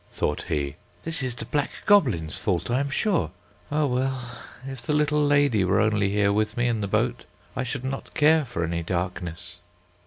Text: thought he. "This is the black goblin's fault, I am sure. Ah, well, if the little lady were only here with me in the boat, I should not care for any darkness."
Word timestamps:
thought 0.11 0.41
he. 0.49 0.77
"This 1.03 1.21
is 1.21 1.35
the 1.35 1.45
black 1.45 1.69
goblin's 1.85 2.35
fault, 2.35 2.71
I 2.71 2.79
am 2.79 2.89
sure. 2.89 3.29
Ah, 3.71 3.85
well, 3.85 4.39
if 4.67 4.81
the 4.81 4.95
little 4.95 5.23
lady 5.23 5.63
were 5.63 5.79
only 5.79 6.09
here 6.09 6.33
with 6.33 6.57
me 6.57 6.65
in 6.67 6.81
the 6.81 6.87
boat, 6.87 7.23
I 7.55 7.61
should 7.61 7.85
not 7.85 8.15
care 8.15 8.43
for 8.43 8.63
any 8.63 8.81
darkness." 8.81 9.59